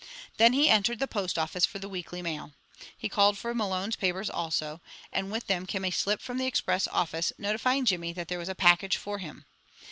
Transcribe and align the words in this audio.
Then 0.37 0.53
he 0.53 0.67
entered 0.67 0.97
the 0.97 1.07
post 1.07 1.37
office 1.37 1.63
for 1.63 1.77
the 1.77 1.87
weekly 1.87 2.23
mail. 2.23 2.53
He 2.97 3.07
called 3.07 3.37
for 3.37 3.53
Malone's 3.53 3.95
papers 3.95 4.31
also, 4.31 4.81
and 5.13 5.31
with 5.31 5.45
them 5.45 5.67
came 5.67 5.85
a 5.85 5.91
slip 5.91 6.21
from 6.23 6.39
the 6.39 6.47
express 6.47 6.87
office 6.87 7.31
notifying 7.37 7.85
Jimmy 7.85 8.11
that 8.13 8.27
there 8.27 8.39
was 8.39 8.49
a 8.49 8.55
package 8.55 8.97
for 8.97 9.19
him. 9.19 9.45